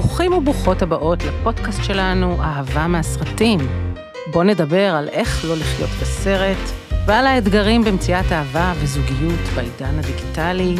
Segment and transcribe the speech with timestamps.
[0.00, 3.58] ברוכים וברוכות הבאות לפודקאסט שלנו, אהבה מהסרטים.
[4.32, 6.56] בואו נדבר על איך לא לחיות בסרט,
[7.06, 10.74] ועל האתגרים במציאת אהבה וזוגיות בעידן הדיגיטלי,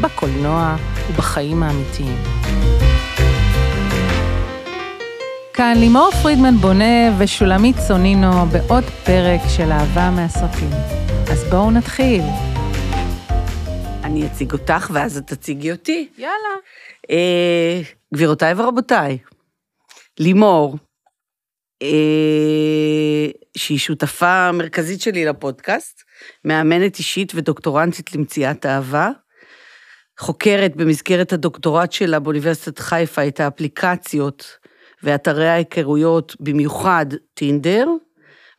[0.00, 0.76] בקולנוע
[1.10, 2.16] ובחיים האמיתיים.
[5.52, 10.70] כאן לימור פרידמן בונה ושולמית סונינו בעוד פרק של אהבה מהסרטים.
[11.32, 12.22] אז בואו נתחיל.
[14.04, 16.08] אני אציג אותך ואז את תציגי אותי.
[16.18, 16.34] יאללה.
[17.10, 17.80] אה,
[18.14, 19.18] גבירותיי ורבותיי,
[20.20, 20.76] לימור,
[21.82, 26.02] אה, שהיא שותפה מרכזית שלי לפודקאסט,
[26.44, 29.10] מאמנת אישית ודוקטורנטית למציאת אהבה,
[30.18, 34.58] חוקרת במסגרת הדוקטורט שלה באוניברסיטת חיפה את האפליקציות
[35.02, 37.86] ואתרי ההיכרויות, במיוחד טינדר,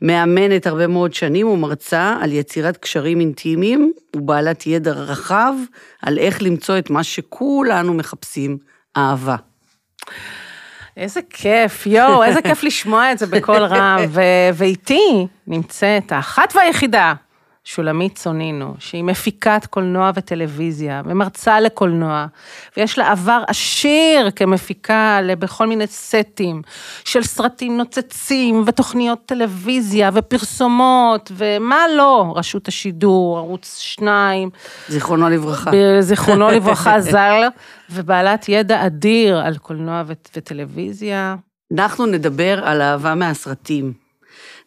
[0.02, 5.54] מאמנת הרבה מאוד שנים ומרצה על יצירת קשרים אינטימיים ובעלת ידע רחב
[6.02, 8.58] על איך למצוא את מה שכולנו מחפשים,
[8.98, 9.36] אהבה.
[10.98, 14.00] איזה כיף, יואו, איזה כיף לשמוע את זה בקול רם.
[14.54, 17.14] ואיתי נמצאת האחת והיחידה,
[17.64, 22.26] שולמית סונינו, שהיא מפיקת קולנוע וטלוויזיה, ומרצה לקולנוע,
[22.78, 26.62] ויש לה עבר עשיר כמפיקה בכל מיני סטים
[27.06, 34.50] של סרטים נוצצים, ותוכניות טלוויזיה, ופרסומות, ומה לא, רשות השידור, ערוץ 2.
[34.88, 35.72] זיכרונו לברכה.
[36.00, 37.48] זיכרונו לברכה ז"ל,
[37.90, 40.04] ובעלת ידע אדיר על קולנוע
[40.36, 41.36] וטלוויזיה.
[41.74, 44.01] אנחנו נדבר על אהבה מהסרטים.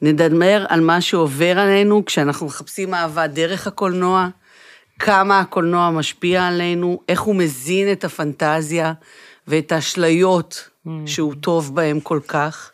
[0.03, 4.29] נדבר על מה שעובר עלינו כשאנחנו מחפשים אהבה דרך הקולנוע,
[4.99, 8.93] כמה הקולנוע משפיע עלינו, איך הוא מזין את הפנטזיה
[9.49, 10.91] ואת האשליות mm.
[11.07, 12.71] שהוא טוב בהם כל כך,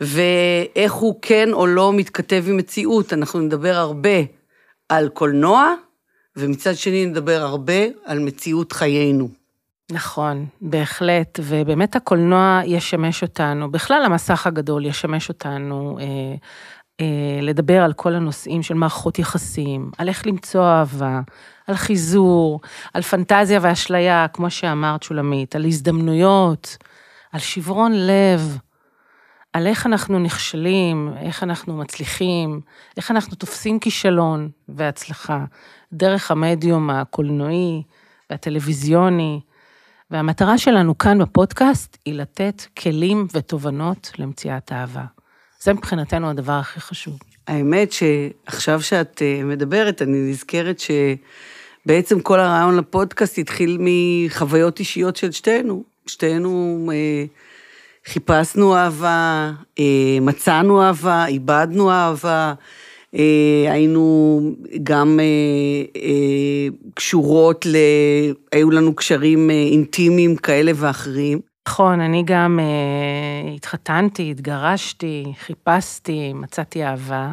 [0.00, 3.12] ואיך הוא כן או לא מתכתב עם מציאות.
[3.12, 4.18] אנחנו נדבר הרבה
[4.88, 5.74] על קולנוע,
[6.36, 9.43] ומצד שני נדבר הרבה על מציאות חיינו.
[9.92, 16.04] נכון, בהחלט, ובאמת הקולנוע ישמש אותנו, בכלל המסך הגדול ישמש אותנו אה,
[17.00, 21.20] אה, לדבר על כל הנושאים של מערכות יחסים, על איך למצוא אהבה,
[21.66, 22.60] על חיזור,
[22.94, 26.76] על פנטזיה ואשליה, כמו שאמרת שולמית, על הזדמנויות,
[27.32, 28.58] על שברון לב,
[29.52, 32.60] על איך אנחנו נכשלים, איך אנחנו מצליחים,
[32.96, 35.44] איך אנחנו תופסים כישלון והצלחה,
[35.92, 37.82] דרך המדיום הקולנועי
[38.30, 39.40] והטלוויזיוני.
[40.10, 45.04] והמטרה שלנו כאן בפודקאסט היא לתת כלים ותובנות למציאת אהבה.
[45.62, 47.18] זה מבחינתנו הדבר הכי חשוב.
[47.46, 55.32] האמת שעכשיו שאת אה, מדברת, אני נזכרת שבעצם כל הרעיון לפודקאסט התחיל מחוויות אישיות של
[55.32, 55.84] שתינו.
[56.06, 57.24] שתינו אה,
[58.06, 62.54] חיפשנו אהבה, אה, מצאנו אהבה, איבדנו אהבה.
[63.14, 64.40] אה, היינו
[64.82, 67.76] גם אה, אה, קשורות, ל...
[68.52, 71.40] היו לנו קשרים אינטימיים כאלה ואחרים.
[71.68, 72.60] נכון, אני גם
[73.56, 77.32] התחתנתי, התגרשתי, חיפשתי, מצאתי אהבה,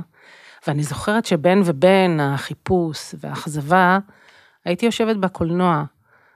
[0.67, 3.99] ואני זוכרת שבין ובין החיפוש והאכזבה,
[4.65, 5.83] הייתי יושבת בקולנוע,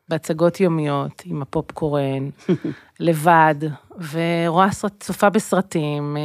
[0.10, 2.30] בהצגות יומיות, עם הפופקורן,
[3.00, 3.56] לבד,
[4.12, 4.70] ורואה
[5.00, 6.18] צופה בסרטים,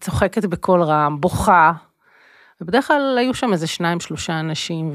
[0.00, 1.72] צוחקת בקול רם, בוכה,
[2.60, 4.92] ובדרך כלל היו שם איזה שניים, שלושה אנשים,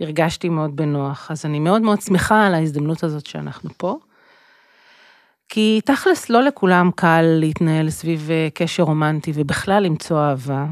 [0.00, 1.30] והרגשתי מאוד בנוח.
[1.30, 3.98] אז אני מאוד מאוד שמחה על ההזדמנות הזאת שאנחנו פה.
[5.48, 10.66] כי תכלס לא לכולם קל להתנהל סביב אה, קשר רומנטי ובכלל למצוא אהבה.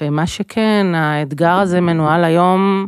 [0.00, 2.86] ומה שכן, האתגר הזה מנוהל היום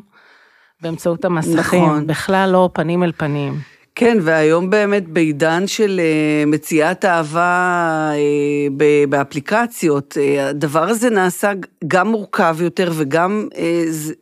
[0.80, 1.84] באמצעות המסכים.
[1.84, 2.06] נכון.
[2.06, 3.60] בכלל לא פנים אל פנים.
[4.00, 8.66] כן, והיום באמת בעידן של אה, מציאת אהבה אה,
[9.08, 11.52] באפליקציות, אה, הדבר הזה נעשה
[11.88, 13.48] גם מורכב יותר וגם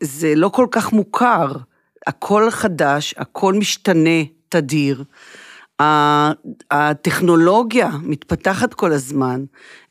[0.00, 1.52] זה לא כל כך מוכר.
[2.06, 5.04] הכל חדש, הכל משתנה תדיר.
[6.70, 9.44] הטכנולוגיה מתפתחת כל הזמן.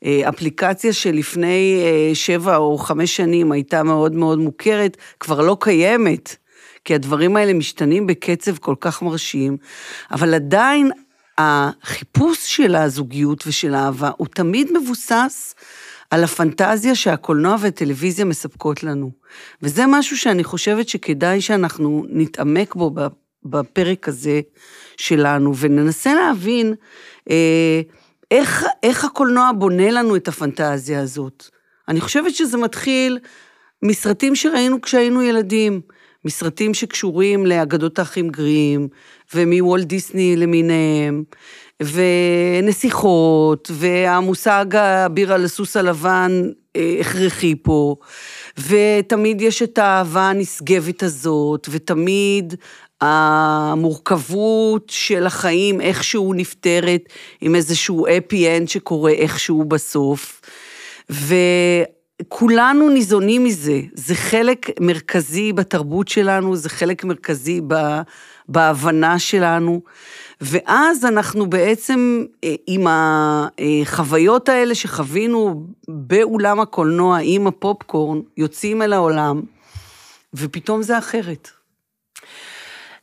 [0.04, 1.82] אפליקציה שלפני
[2.14, 6.36] שבע או חמש שנים הייתה מאוד מאוד מוכרת, כבר לא קיימת.
[6.86, 9.56] כי הדברים האלה משתנים בקצב כל כך מרשים,
[10.10, 10.90] אבל עדיין
[11.38, 15.54] החיפוש של הזוגיות ושל האהבה הוא תמיד מבוסס
[16.10, 19.10] על הפנטזיה שהקולנוע והטלוויזיה מספקות לנו.
[19.62, 22.94] וזה משהו שאני חושבת שכדאי שאנחנו נתעמק בו
[23.44, 24.40] בפרק הזה
[24.96, 26.74] שלנו, וננסה להבין
[27.30, 27.80] אה,
[28.30, 31.44] איך, איך הקולנוע בונה לנו את הפנטזיה הזאת.
[31.88, 33.18] אני חושבת שזה מתחיל
[33.82, 35.80] מסרטים שראינו כשהיינו ילדים.
[36.26, 38.88] מסרטים שקשורים לאגדות האחים גרים,
[39.34, 41.24] ומוולט דיסני למיניהם,
[41.82, 44.76] ונסיכות, והמושג
[45.06, 46.42] אביר על הסוס הלבן
[46.76, 47.96] אה, הכרחי פה,
[48.68, 52.54] ותמיד יש את האהבה הנשגבת הזאת, ותמיד
[53.00, 57.02] המורכבות של החיים איכשהו נפתרת
[57.40, 60.40] עם איזשהו אפי אנד שקורה איכשהו בסוף.
[62.22, 67.74] וכולנו ניזונים מזה, זה חלק מרכזי בתרבות שלנו, זה חלק מרכזי ב,
[68.48, 69.80] בהבנה שלנו.
[70.40, 79.42] ואז אנחנו בעצם אה, עם החוויות האלה שחווינו באולם הקולנוע עם הפופקורן, יוצאים אל העולם,
[80.34, 81.50] ופתאום זה אחרת.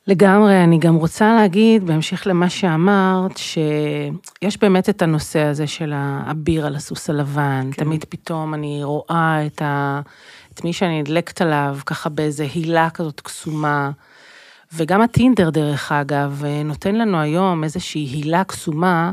[0.06, 6.66] לגמרי, אני גם רוצה להגיד, בהמשך למה שאמרת, שיש באמת את הנושא הזה של האביר
[6.66, 7.70] על הסוס הלבן.
[7.72, 7.84] כן.
[7.84, 10.00] תמיד פתאום אני רואה את, ה...
[10.54, 13.90] את מי שאני נדלקת עליו, ככה באיזה הילה כזאת קסומה.
[14.72, 19.12] וגם הטינדר, דרך אגב, נותן לנו היום איזושהי הילה קסומה,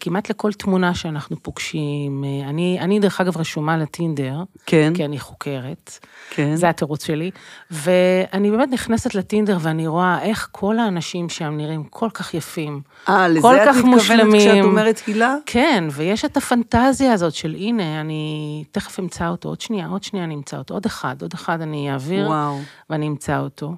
[0.00, 2.24] כמעט לכל תמונה שאנחנו פוגשים.
[2.24, 4.92] אה, אני, אני דרך אגב רשומה לטינדר, כן.
[4.96, 5.98] כי אני חוקרת.
[6.30, 6.56] כן.
[6.56, 7.30] זה התירוץ שלי.
[7.70, 12.80] ואני באמת נכנסת לטינדר ואני רואה איך כל האנשים שם נראים כל כך יפים.
[13.08, 15.36] אה, לזה את מתכוונת כשאת אומרת הילה?
[15.46, 20.24] כן, ויש את הפנטזיה הזאת של הנה, אני תכף אמצא אותו, עוד שנייה, עוד שנייה
[20.24, 22.58] אני אמצא אותו, עוד אחד, עוד אחד אני אעביר, וואו.
[22.90, 23.74] ואני אמצא אותו.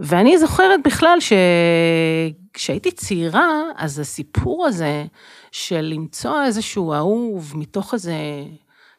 [0.00, 5.04] ואני זוכרת בכלל שכשהייתי צעירה, אז הסיפור הזה
[5.52, 8.14] של למצוא איזשהו אהוב מתוך איזה,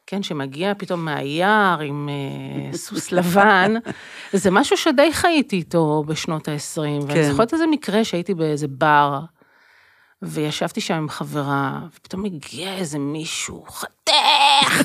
[0.06, 3.74] כן, שמגיע פתאום מהיער עם אה, סוס לבן,
[4.32, 6.76] זה משהו שדי חייתי איתו בשנות ה-20.
[6.76, 6.98] כן.
[7.08, 9.20] ואני זוכרת איזה מקרה שהייתי באיזה בר,
[10.22, 14.82] וישבתי שם עם חברה, ופתאום הגיע איזה מישהו חתך,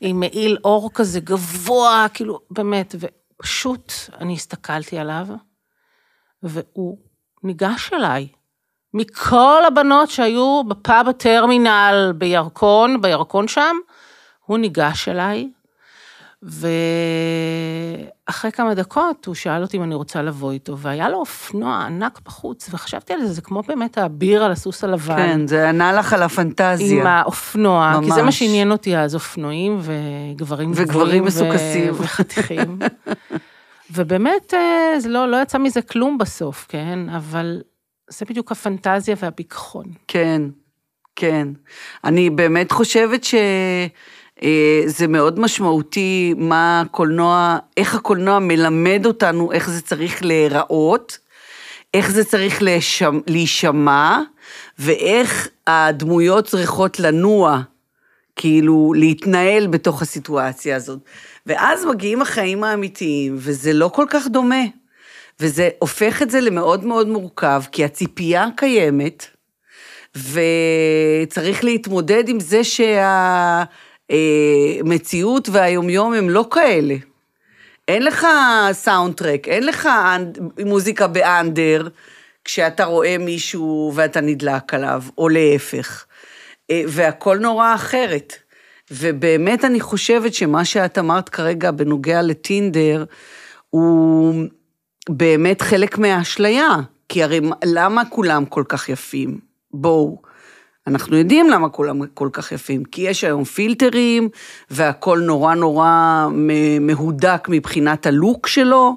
[0.00, 2.94] עם מעיל אור כזה גבוה, כאילו, באמת,
[3.42, 5.26] פשוט אני הסתכלתי עליו,
[6.42, 6.98] והוא
[7.42, 8.28] ניגש אליי.
[8.94, 13.76] מכל הבנות שהיו בפאב הטרמינל בירקון, בירקון שם,
[14.46, 15.50] הוא ניגש אליי,
[16.42, 22.20] ואחרי כמה דקות הוא שאל אותי אם אני רוצה לבוא איתו, והיה לו אופנוע ענק
[22.24, 25.16] בחוץ, וחשבתי על זה, זה כמו באמת האביר על הסוס הלבן.
[25.16, 27.00] כן, זה ענה לך על הפנטזיה.
[27.00, 28.06] עם האופנוע, ממש.
[28.06, 31.92] כי זה מה שעניין אותי אז, אופנועים וגברים וגברים מסוכסים.
[31.94, 32.78] וחתיכים.
[33.94, 37.08] ובאמת, אה, זה לא, לא יצא מזה כלום בסוף, כן?
[37.08, 37.62] אבל
[38.10, 39.84] זה בדיוק הפנטזיה והביכחון.
[40.08, 40.42] כן,
[41.16, 41.48] כן.
[42.04, 43.34] אני באמת חושבת ש...
[44.42, 51.18] אה, זה מאוד משמעותי מה הקולנוע, איך הקולנוע מלמד אותנו איך זה צריך להיראות,
[51.94, 52.62] איך זה צריך
[53.26, 54.18] להישמע,
[54.78, 57.60] ואיך הדמויות צריכות לנוע,
[58.36, 60.98] כאילו להתנהל בתוך הסיטואציה הזאת.
[61.46, 64.64] ואז מגיעים החיים האמיתיים, וזה לא כל כך דומה.
[65.40, 69.26] וזה הופך את זה למאוד מאוד מורכב, כי הציפייה קיימת,
[70.16, 72.64] וצריך להתמודד עם זה
[74.12, 76.94] שהמציאות והיומיום הם לא כאלה.
[77.88, 78.26] אין לך
[78.72, 79.88] סאונד טרק, אין לך
[80.66, 81.88] מוזיקה באנדר,
[82.44, 86.04] כשאתה רואה מישהו ואתה נדלק עליו, או להפך.
[86.70, 88.32] אה, והכל נורא אחרת.
[88.90, 93.04] ובאמת אני חושבת שמה שאת אמרת כרגע בנוגע לטינדר,
[93.70, 94.34] הוא
[95.08, 96.68] באמת חלק מהאשליה.
[97.08, 99.38] כי הרי למה כולם כל כך יפים?
[99.72, 100.31] בואו.
[100.86, 104.28] אנחנו יודעים למה כולם כל כך יפים, כי יש היום פילטרים,
[104.70, 106.26] והכל נורא נורא
[106.80, 108.96] מהודק מבחינת הלוק שלו,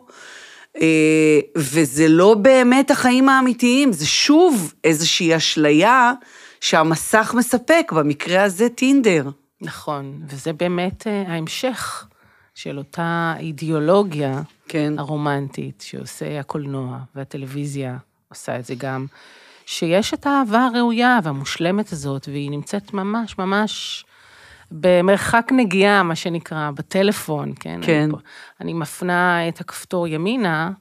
[0.81, 6.13] אה, וזה לא באמת החיים האמיתיים, זה שוב איזושהי אשליה
[6.62, 9.29] שהמסך מספק, במקרה הזה טינדר.
[9.62, 12.07] נכון, וזה באמת אה, ההמשך
[12.55, 14.93] של אותה אידיאולוגיה כן.
[14.98, 17.98] הרומנטית שעושה הקולנוע והטלוויזיה
[18.29, 19.05] עושה את זה גם,
[19.65, 24.05] שיש את האהבה הראויה והמושלמת הזאת, והיא נמצאת ממש ממש
[24.72, 27.79] במרחק נגיעה, מה שנקרא, בטלפון, כן?
[27.81, 28.10] כן.
[28.13, 28.22] אני,
[28.62, 30.72] אני מפנה את הכפתור ימינה,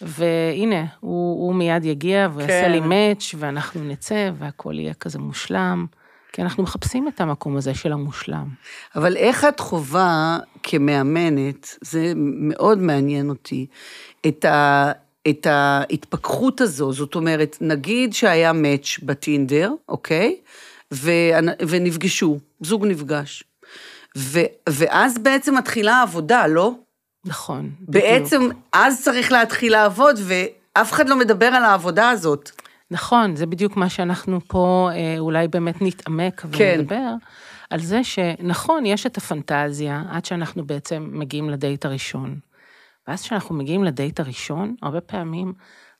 [0.00, 2.72] והנה, הוא, הוא מיד יגיע ויעשה כן.
[2.72, 5.86] לי מאץ', ואנחנו נצא, והכל יהיה כזה מושלם.
[6.32, 8.48] כי אנחנו מחפשים את המקום הזה של המושלם.
[8.96, 13.66] אבל איך את חווה כמאמנת, זה מאוד מעניין אותי,
[14.26, 14.92] את, ה,
[15.28, 20.36] את ההתפכחות הזו, זאת אומרת, נגיד שהיה מאץ' בטינדר, אוקיי?
[20.94, 21.10] ו,
[21.68, 23.44] ונפגשו, זוג נפגש.
[24.18, 26.72] ו, ואז בעצם מתחילה העבודה, לא?
[27.24, 28.04] נכון, בדיוק.
[28.04, 32.50] בעצם אז צריך להתחיל לעבוד, ואף אחד לא מדבר על העבודה הזאת.
[32.90, 36.74] נכון, זה בדיוק מה שאנחנו פה אה, אולי באמת נתעמק כן.
[36.78, 37.14] ונדבר,
[37.70, 42.38] על זה שנכון, יש את הפנטזיה עד שאנחנו בעצם מגיעים לדייט הראשון.
[43.08, 45.52] ואז כשאנחנו מגיעים לדייט הראשון, הרבה פעמים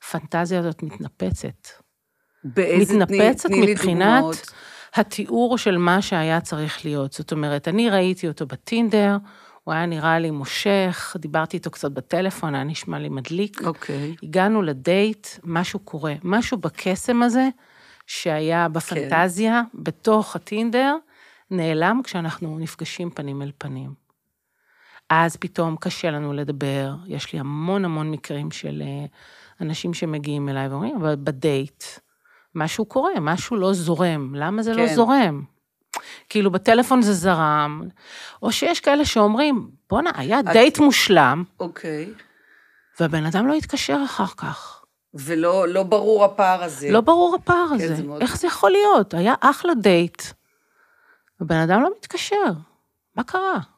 [0.02, 1.68] הפנטזיה הזאת מתנפצת.
[2.44, 4.24] באיזה, מתנפצת תני, תני מבחינת
[4.94, 7.12] התיאור של מה שהיה צריך להיות.
[7.12, 9.16] זאת אומרת, אני ראיתי אותו בטינדר,
[9.64, 13.60] הוא היה נראה לי מושך, דיברתי איתו קצת בטלפון, היה נשמע לי מדליק.
[13.64, 14.14] אוקיי.
[14.22, 17.48] הגענו לדייט, משהו קורה, משהו בקסם הזה,
[18.06, 19.82] שהיה בפנטזיה, כן.
[19.82, 20.96] בתוך הטינדר,
[21.50, 24.03] נעלם כשאנחנו נפגשים פנים אל פנים.
[25.10, 29.06] אז פתאום קשה לנו לדבר, יש לי המון המון מקרים של אה,
[29.60, 31.84] אנשים שמגיעים אליי ואומרים, אבל בדייט,
[32.54, 34.82] משהו קורה, משהו לא זורם, למה זה לא כן.
[34.82, 35.42] לא זורם?
[36.28, 37.82] כאילו בטלפון זה זרם,
[38.42, 40.44] או שיש כאלה שאומרים, בואנה, היה את...
[40.44, 42.12] דייט מושלם, אוקיי.
[43.00, 44.84] והבן אדם לא התקשר אחר כך.
[45.14, 46.90] ולא לא ברור הפער הזה.
[46.90, 47.94] לא ברור הפער כן, הזה.
[47.94, 48.22] זה מאוד...
[48.22, 49.14] איך זה יכול להיות?
[49.14, 50.22] היה אחלה דייט,
[51.40, 52.52] הבן אדם לא מתקשר,
[53.16, 53.73] מה קרה?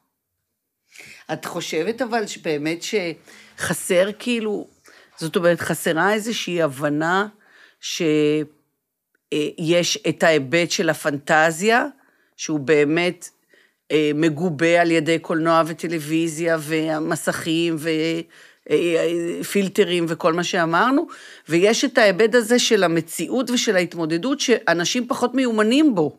[1.32, 4.66] את חושבת אבל שבאמת שחסר כאילו,
[5.16, 7.26] זאת אומרת, חסרה איזושהי הבנה
[7.80, 8.48] שיש
[10.08, 11.86] את ההיבט של הפנטזיה,
[12.36, 13.28] שהוא באמת
[13.92, 17.76] אה, מגובה על ידי קולנוע וטלוויזיה והמסכים
[19.40, 21.06] ופילטרים אה, וכל מה שאמרנו,
[21.48, 26.18] ויש את ההיבט הזה של המציאות ושל ההתמודדות שאנשים פחות מיומנים בו.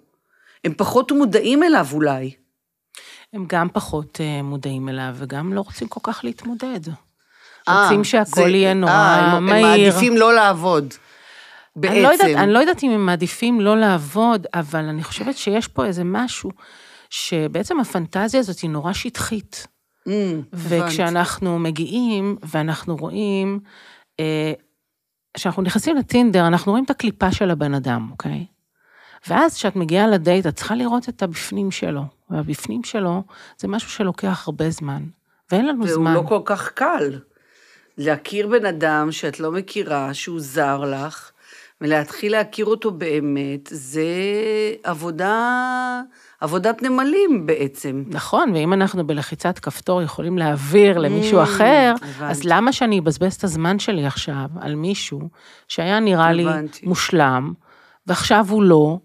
[0.63, 2.46] הם פחות מודעים אליו אולי.
[3.33, 6.79] הם גם פחות אה, מודעים אליו, וגם לא רוצים כל כך להתמודד.
[7.67, 9.65] אה, רוצים שהכל יהיה נורא אה, מהיר.
[9.65, 10.93] הם מעדיפים לא לעבוד.
[11.75, 11.93] בעצם.
[11.93, 15.67] אני לא, יודעת, אני לא יודעת אם הם מעדיפים לא לעבוד, אבל אני חושבת שיש
[15.67, 16.51] פה איזה משהו,
[17.09, 19.67] שבעצם הפנטזיה הזאת היא נורא שטחית.
[20.07, 20.11] Mm,
[20.53, 21.59] וכשאנחנו.
[21.59, 23.59] מגיעים ואנחנו רואים,
[25.33, 28.45] כשאנחנו נכנסים לטינדר, אנחנו רואים את הקליפה של הבן אדם, אוקיי?
[29.27, 32.03] ואז כשאת מגיעה לדייט, את צריכה לראות את הבפנים שלו.
[32.29, 33.23] והבפנים שלו
[33.57, 35.03] זה משהו שלוקח הרבה זמן,
[35.51, 36.11] ואין לנו והוא זמן.
[36.11, 37.19] והוא לא כל כך קל.
[37.97, 41.31] להכיר בן אדם שאת לא מכירה, שהוא זר לך,
[41.81, 44.05] ולהתחיל להכיר אותו באמת, זה
[44.83, 46.01] עבודה,
[46.41, 48.03] עבודת נמלים בעצם.
[48.07, 52.31] נכון, ואם אנחנו בלחיצת כפתור יכולים להעביר למישהו mm, אחר, הבנתי.
[52.31, 55.29] אז למה שאני אבזבז את הזמן שלי עכשיו על מישהו
[55.67, 56.79] שהיה נראה הבנתי.
[56.81, 57.53] לי מושלם,
[58.07, 58.97] ועכשיו הוא לא,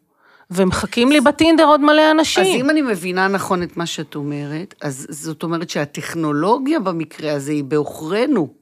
[0.54, 2.44] ומחכים לי בטינדר עוד מלא אנשים.
[2.44, 7.52] אז אם אני מבינה נכון את מה שאת אומרת, אז זאת אומרת שהטכנולוגיה במקרה הזה
[7.52, 8.54] היא בעוכרינו.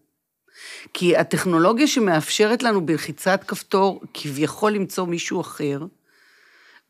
[0.95, 5.81] כי הטכנולוגיה שמאפשרת לנו בלחיצת כפתור כביכול למצוא מישהו אחר,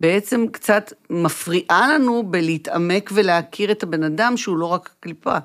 [0.01, 5.39] בעצם קצת מפריעה לנו בלהתעמק ולהכיר את הבן אדם שהוא לא רק קליפה.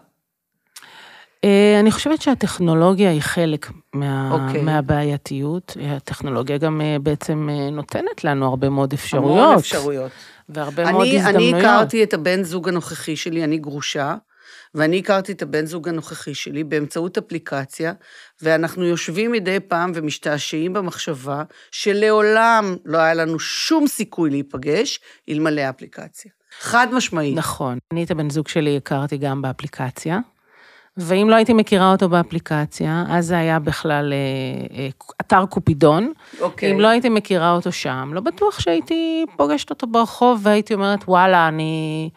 [1.45, 4.33] אה, אני חושבת שהטכנולוגיה היא חלק מה, okay.
[4.33, 4.61] אוקיי.
[4.61, 5.77] מהבעייתיות.
[5.81, 9.39] הטכנולוגיה גם אה, בעצם אה, נותנת לנו הרבה מאוד אפשרויות.
[9.39, 10.11] המון אפשרויות.
[10.49, 11.53] והרבה אני, מאוד הזדמנויות.
[11.53, 14.15] אני הכרתי את הבן זוג הנוכחי שלי, אני גרושה,
[14.75, 17.93] ואני הכרתי את הבן זוג הנוכחי שלי באמצעות אפליקציה,
[18.41, 24.99] ואנחנו יושבים מדי פעם ומשתעשעים במחשבה שלעולם לא היה לנו שום סיכוי להיפגש
[25.29, 26.31] אלמלא האפליקציה.
[26.59, 27.37] חד משמעית.
[27.37, 27.77] נכון.
[27.93, 30.19] אני את הבן זוג שלי הכרתי גם באפליקציה.
[30.97, 34.89] ואם לא הייתי מכירה אותו באפליקציה, אז זה היה בכלל אה, אה,
[35.21, 36.11] אתר קופידון.
[36.41, 36.71] אוקיי.
[36.71, 41.47] אם לא הייתי מכירה אותו שם, לא בטוח שהייתי פוגשת אותו ברחוב והייתי אומרת, וואלה,
[41.47, 42.09] אני,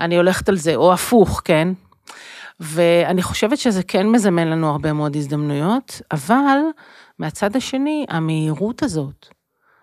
[0.00, 1.68] אני הולכת על זה, או הפוך, כן?
[2.60, 6.58] ואני חושבת שזה כן מזמן לנו הרבה מאוד הזדמנויות, אבל
[7.18, 9.28] מהצד השני, המהירות הזאת,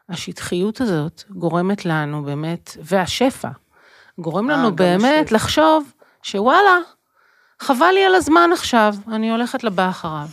[0.09, 3.49] השטחיות הזאת, גורמת לנו באמת, והשפע,
[4.19, 5.35] גורם לנו באמת השפע.
[5.35, 6.77] לחשוב שוואלה,
[7.59, 10.27] חבל לי על הזמן עכשיו, אני הולכת לבא אחריו.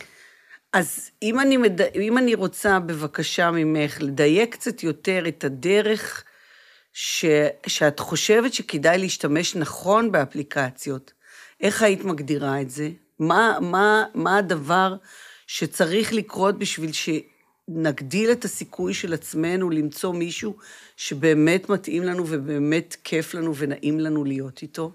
[0.73, 1.81] אז אם אני, מד...
[1.81, 6.25] אם אני רוצה בבקשה ממך לדייק קצת יותר את הדרך
[6.93, 7.25] ש...
[7.67, 11.13] שאת חושבת שכדאי להשתמש נכון באפליקציות,
[11.61, 12.91] איך היית מגדירה את זה?
[13.19, 14.97] מה, מה, מה הדבר
[15.47, 20.57] שצריך לקרות בשביל שנגדיל את הסיכוי של עצמנו למצוא מישהו
[20.97, 24.93] שבאמת מתאים לנו ובאמת כיף לנו ונעים לנו להיות איתו?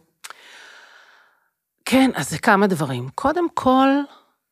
[1.91, 3.09] כן, אז זה כמה דברים.
[3.15, 3.87] קודם כל,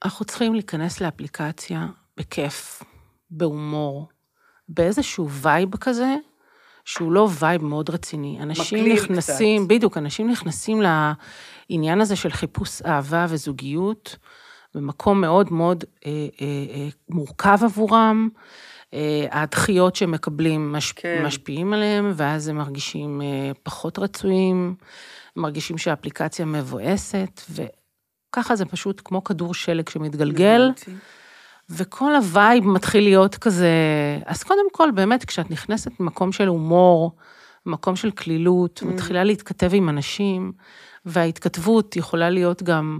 [0.05, 2.83] אנחנו צריכים להיכנס לאפליקציה בכיף,
[3.31, 4.09] בהומור,
[4.69, 6.15] באיזשהו vibe כזה,
[6.85, 8.39] שהוא לא vibe מאוד רציני.
[8.41, 9.69] אנשים נכנסים, קצת.
[9.75, 10.81] בדיוק, אנשים נכנסים
[11.69, 14.17] לעניין הזה של חיפוש אהבה וזוגיות,
[14.75, 18.29] במקום מאוד מאוד אה, אה, אה, מורכב עבורם.
[18.93, 21.23] אה, הדחיות שהם מקבלים מש, כן.
[21.25, 24.75] משפיעים עליהם, ואז הם מרגישים אה, פחות רצויים.
[25.37, 30.71] מרגישים שהאפליקציה מבואסת, וככה זה פשוט כמו כדור שלג שמתגלגל,
[31.69, 33.69] וכל ה vibe מתחיל להיות כזה,
[34.25, 37.15] אז קודם כל, באמת, כשאת נכנסת ממקום של הומור,
[37.65, 38.87] מקום של קלילות, mm.
[38.87, 40.51] מתחילה להתכתב עם אנשים,
[41.05, 42.99] וההתכתבות יכולה להיות גם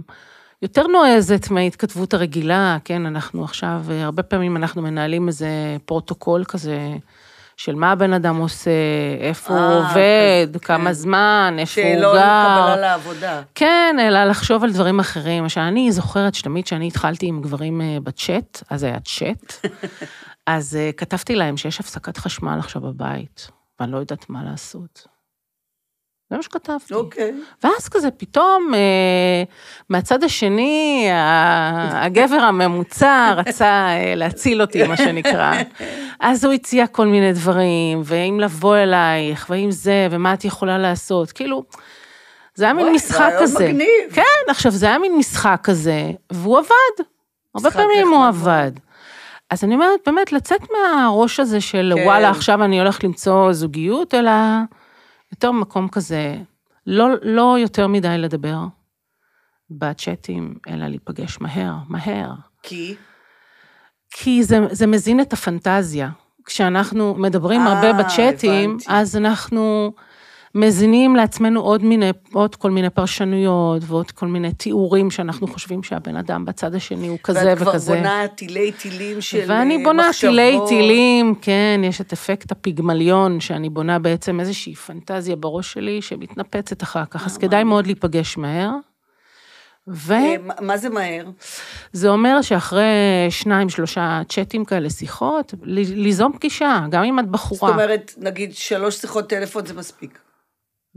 [0.62, 6.96] יותר נועזת מההתכתבות הרגילה, כן, אנחנו עכשיו, הרבה פעמים אנחנו מנהלים איזה פרוטוקול כזה,
[7.58, 8.70] של מה הבן אדם עושה,
[9.20, 10.92] איפה הוא אה, עובד, כזה, כמה כן.
[10.92, 12.10] זמן, איפה הוא גר.
[12.10, 13.42] קבלה לעבודה.
[13.54, 15.42] כן, אלא לחשוב על דברים אחרים.
[15.42, 19.52] למשל, אני זוכרת שתמיד כשאני התחלתי עם גברים אה, בצ'אט, אז היה צ'אט,
[20.46, 23.50] אז אה, כתבתי להם שיש הפסקת חשמל עכשיו בבית,
[23.80, 25.17] ואני לא יודעת מה לעשות.
[26.30, 26.94] זה מה שכתבתי.
[26.94, 27.32] אוקיי.
[27.64, 29.42] ואז כזה פתאום, אה,
[29.88, 31.08] מהצד השני,
[31.92, 35.52] הגבר הממוצע רצה אה, להציל אותי, מה שנקרא.
[36.20, 41.32] אז הוא הציע כל מיני דברים, ואם לבוא אלייך, ואם זה, ומה את יכולה לעשות.
[41.32, 41.62] כאילו,
[42.54, 43.68] זה היה מין משחק כזה.
[43.68, 44.12] מגניב.
[44.12, 47.04] כן, עכשיו, זה היה מין משחק כזה, והוא עבד.
[47.54, 48.26] הרבה פעמים הוא.
[48.26, 48.72] עבד.
[49.50, 52.02] אז אני אומרת, באמת, לצאת מהראש הזה של כן.
[52.04, 54.30] וואלה, עכשיו אני הולך למצוא זוגיות, אלא
[55.32, 56.36] יותר מקום כזה,
[56.86, 58.58] לא, לא יותר מדי לדבר
[59.70, 62.30] בצ'אטים, אלא להיפגש מהר, מהר.
[62.62, 62.94] כי?
[64.10, 66.10] כי זה, זה מזין את הפנטזיה.
[66.44, 68.84] כשאנחנו מדברים אה, הרבה בצ'אטים, הבנתי.
[68.88, 69.92] אז אנחנו
[70.58, 76.16] מזינים לעצמנו עוד, מיני, עוד כל מיני פרשנויות ועוד כל מיני תיאורים שאנחנו חושבים שהבן
[76.16, 77.94] אדם בצד השני הוא כזה ואת כבר וכזה.
[77.94, 80.30] בונה תילי תילים של ואני אה, בונה מחשבות.
[80.30, 86.82] תילי תילים, כן, יש את אפקט הפיגמליון, שאני בונה בעצם איזושהי פנטזיה בראש שלי שמתנפצת
[86.82, 88.70] אחר כך, אז כדאי מאוד להיפגש מהר.
[89.88, 90.12] ו...
[90.12, 91.24] אה, מה- זה מהר?
[91.92, 92.84] זה אומר שאחרי
[93.30, 97.72] שניים, שלושה צ'אטים כאלה, שיחות, ליזום פגישה, גם אם את זאת בחורה.
[97.72, 100.18] אומרת, נגיד שלוש שיחות טלפון זה מספיק.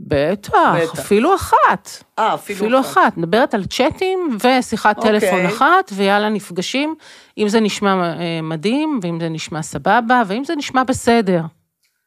[0.06, 0.98] בטח.
[0.98, 1.88] אפילו אחת.
[2.18, 3.16] אה, אפילו, אפילו אחת.
[3.16, 5.20] מדברת על צ'אטים ושיחת אוקיי.
[5.20, 6.94] טלפון אחת, ויאללה, נפגשים,
[7.38, 11.42] אם זה נשמע אה, מדהים, ואם זה נשמע סבבה, ואם זה נשמע בסדר.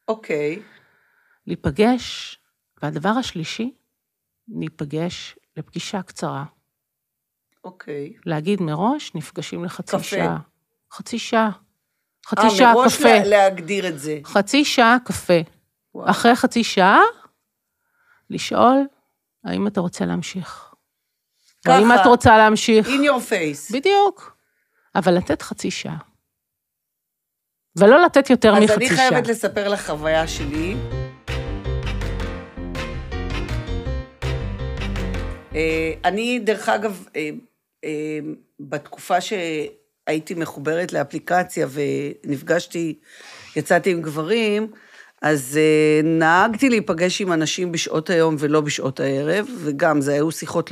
[0.07, 0.59] אוקיי.
[1.47, 2.37] להיפגש,
[2.83, 3.71] והדבר השלישי,
[4.59, 6.43] להיפגש לפגישה קצרה.
[7.63, 8.13] אוקיי.
[8.25, 10.03] להגיד מראש, נפגשים לחצי קפה.
[10.03, 10.37] שעה.
[10.93, 11.49] חצי שעה.
[12.27, 13.03] חצי אה, שעה מראש קפה.
[13.13, 14.19] לה- להגדיר את זה.
[14.25, 15.33] חצי שעה קפה.
[15.95, 16.09] וואו.
[16.09, 16.99] אחרי חצי שעה,
[18.29, 18.87] לשאול,
[19.43, 20.73] האם אתה רוצה להמשיך?
[21.65, 21.75] ככה.
[21.75, 22.87] האם את רוצה להמשיך?
[22.87, 23.73] In your face.
[23.73, 24.37] בדיוק.
[24.95, 25.97] אבל לתת חצי שעה.
[27.75, 28.97] ולא לתת יותר אז מחצי אני שעה.
[28.97, 30.75] חייבת לספר לך חוויה שלי.
[35.55, 37.29] אה, אני, דרך אגב, אה,
[37.83, 38.19] אה,
[38.59, 42.99] בתקופה שהייתי מחוברת לאפליקציה ונפגשתי,
[43.55, 44.71] יצאתי עם גברים,
[45.21, 50.71] אז אה, נהגתי להיפגש עם אנשים בשעות היום ולא בשעות הערב, וגם זה היו שיחות,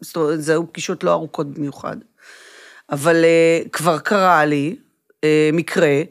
[0.00, 1.96] זאת אומרת, זה היו פגישות לא ארוכות במיוחד.
[2.90, 6.02] אבל uh, כבר קרה לי uh, מקרה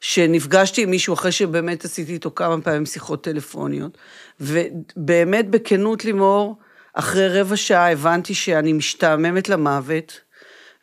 [0.00, 3.98] שנפגשתי עם מישהו אחרי שבאמת עשיתי איתו כמה פעמים שיחות טלפוניות,
[4.40, 6.58] ובאמת בכנות לימור,
[6.94, 10.20] אחרי רבע שעה הבנתי שאני משתעממת למוות,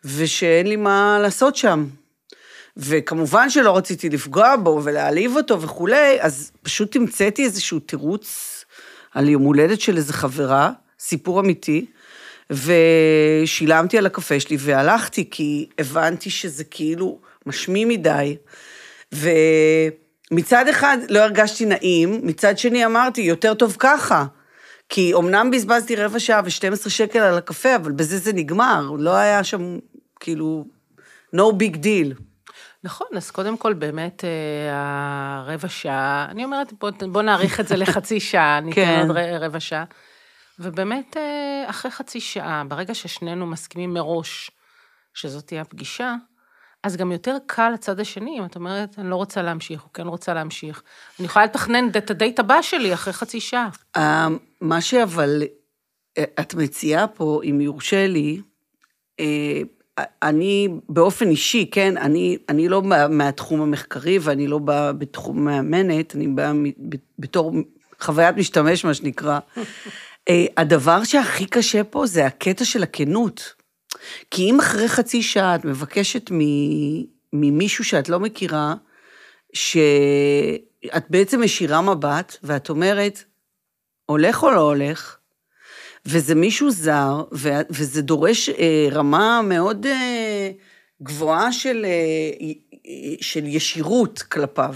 [0.05, 1.85] ושאין לי מה לעשות שם.
[2.77, 8.65] וכמובן שלא רציתי לפגוע בו ולהעליב אותו וכולי, אז פשוט המצאתי איזשהו תירוץ
[9.13, 11.85] על יום הולדת של איזה חברה, סיפור אמיתי,
[12.51, 18.37] ושילמתי על הקפה שלי והלכתי, כי הבנתי שזה כאילו משמי מדי.
[19.11, 24.25] ומצד אחד לא הרגשתי נעים, מצד שני אמרתי, יותר טוב ככה.
[24.89, 29.43] כי אמנם בזבזתי רבע שעה ו-12 שקל על הקפה, אבל בזה זה נגמר, לא היה
[29.43, 29.79] שם,
[30.19, 30.65] כאילו,
[31.35, 32.21] no big deal.
[32.83, 37.75] נכון, אז קודם כל באמת אה, הרבע שעה, אני אומרת, בוא, בוא נאריך את זה
[37.75, 39.05] לחצי שעה, ניתן כן.
[39.07, 39.83] עוד רבע שעה.
[40.59, 44.51] ובאמת, אה, אחרי חצי שעה, ברגע ששנינו מסכימים מראש
[45.13, 46.15] שזאת תהיה הפגישה,
[46.83, 50.07] אז גם יותר קל לצד השני, אם את אומרת, אני לא רוצה להמשיך, או כן
[50.07, 50.83] רוצה להמשיך.
[51.19, 53.69] אני יכולה לתכנן את הדייט הבא שלי אחרי חצי שעה.
[53.97, 54.27] אה,
[54.61, 55.43] מה שאבל
[56.39, 58.41] את מציעה פה, אם יורשה לי,
[60.23, 66.15] אני באופן אישי, כן, אני, אני לא מה- מהתחום המחקרי ואני לא באה בתחום מאמנת,
[66.15, 66.51] אני באה
[67.19, 67.51] בתור
[67.99, 69.39] חוויית משתמש, מה שנקרא.
[70.29, 73.53] אה, הדבר שהכי קשה פה זה הקטע של הכנות.
[74.31, 76.31] כי אם אחרי חצי שעה את מבקשת
[77.33, 78.75] ממישהו שאת לא מכירה,
[79.53, 83.23] שאת בעצם משאירה מבט, ואת אומרת,
[84.05, 85.16] הולך או לא הולך,
[86.05, 87.23] וזה מישהו זר,
[87.69, 90.51] וזה דורש אה, רמה מאוד אה,
[91.03, 92.47] גבוהה של, אה,
[93.21, 94.75] של ישירות כלפיו.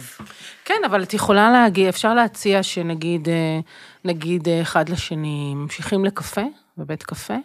[0.66, 3.60] כן, אבל את יכולה להגיע, אפשר להציע שנגיד, אה,
[4.06, 6.46] נגיד אה, אחד לשני, ממשיכים לקפה,
[6.78, 7.38] בבית קפה,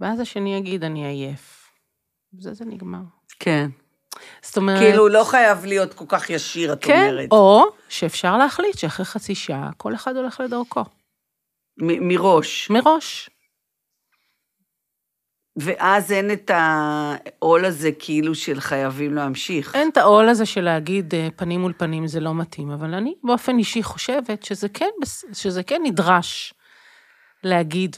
[0.00, 1.70] ואז השני יגיד, אני עייף.
[2.32, 2.98] בזה זה נגמר.
[3.38, 3.70] כן.
[4.42, 4.78] זאת אומרת...
[4.78, 7.28] כאילו, לא חייב להיות כל כך ישיר, את כן, אומרת.
[7.32, 10.84] או שאפשר להחליט שאחרי חצי שעה כל אחד הולך לדרכו,
[11.78, 12.70] מ- מראש.
[12.70, 13.30] מראש.
[15.56, 19.74] ואז אין את העול הזה כאילו של חייבים להמשיך.
[19.74, 23.14] אין את העול הזה של להגיד אה, פנים מול פנים זה לא מתאים, אבל אני
[23.24, 24.90] באופן אישי חושבת שזה כן,
[25.32, 26.54] שזה כן נדרש
[27.44, 27.96] להגיד,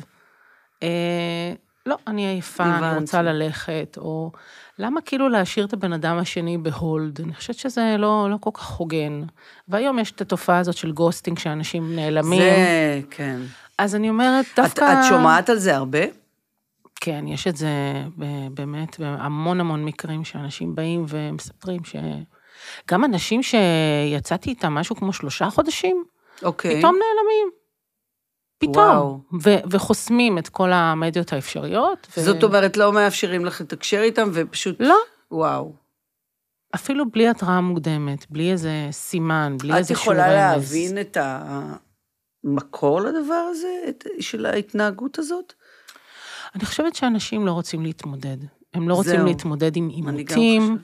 [0.83, 1.53] אה,
[1.87, 2.99] לא, אני עייפה, אני.
[2.99, 4.33] רוצה ללכת, או
[4.81, 7.21] למה כאילו להשאיר את הבן אדם השני ב hold?
[7.21, 9.23] אני חושבת שזה לא, לא כל כך הוגן.
[9.69, 12.41] והיום יש את התופעה הזאת של ghosting, שאנשים נעלמים.
[12.41, 13.41] זה, כן.
[13.79, 14.93] אז אני אומרת, את, דווקא...
[14.93, 15.99] את שומעת על זה הרבה?
[17.01, 17.69] כן, יש את זה
[18.51, 21.97] באמת בהמון המון מקרים שאנשים באים ומספרים ש...
[22.91, 26.05] גם אנשים שיצאתי איתם משהו כמו שלושה חודשים,
[26.43, 26.79] אוקיי.
[26.79, 27.60] פתאום נעלמים.
[28.61, 28.77] פתאום.
[28.77, 29.21] וואו.
[29.43, 32.07] ו- וחוסמים את כל המדיות האפשריות.
[32.17, 34.77] ו- זאת אומרת, לא מאפשרים לך לתקשר איתם, ופשוט...
[34.81, 34.97] לא,
[35.31, 35.73] וואו.
[36.75, 40.75] אפילו בלי התראה מוקדמת, בלי איזה סימן, בלי את איזה יכולה רמז.
[40.75, 41.17] להבין את
[42.45, 45.53] המקור לדבר הזה, את, של ההתנהגות הזאת?
[46.55, 48.37] אני חושבת שאנשים לא רוצים להתמודד.
[48.75, 49.27] הם לא רוצים זהו.
[49.27, 50.79] להתמודד עם עימותים.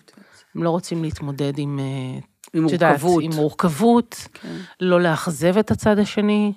[0.54, 1.78] הם לא רוצים להתמודד עם...
[1.78, 2.18] אה,
[2.54, 3.22] עם את יודעת, מורכבות.
[3.22, 4.56] עם מורכבות, כן.
[4.80, 6.52] לא לאכזב את הצד השני,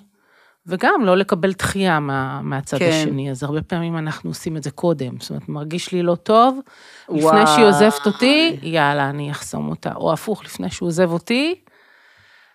[0.66, 2.90] וגם לא לקבל דחייה מה, מהצד כן.
[2.90, 3.30] השני.
[3.30, 5.20] אז הרבה פעמים אנחנו עושים את זה קודם.
[5.20, 6.60] זאת אומרת, מרגיש לי לא טוב,
[7.08, 7.46] לפני וואי.
[7.46, 9.92] שהיא עוזבת אותי, יאללה, אני אחסום אותה.
[9.94, 11.54] או הפוך, לפני שהוא עוזב אותי,